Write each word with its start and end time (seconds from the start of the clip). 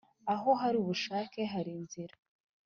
aho 0.33 0.49
hari 0.61 0.75
ubushake, 0.79 1.41
hari 1.53 1.71
inzira. 1.79 2.15